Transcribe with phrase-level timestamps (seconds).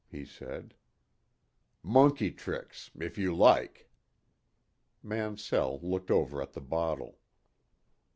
[0.09, 0.73] he said.
[1.83, 3.87] "Monkey tricks if you like."
[5.03, 7.19] Mansell looked over at the bottle.